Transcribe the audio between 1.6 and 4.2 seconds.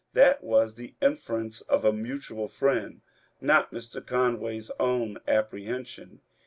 of a mutual friend, not Mr.